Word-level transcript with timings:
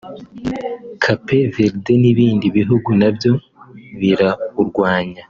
Cape 1.03 1.39
Verde 1.55 1.93
n’ibindi 2.01 2.45
bihugu 2.57 2.89
nabyo 3.01 3.31
birawurwanya 3.99 5.19